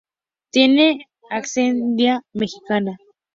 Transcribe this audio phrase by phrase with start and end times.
[0.51, 2.97] Tiene ascendencia mexicana.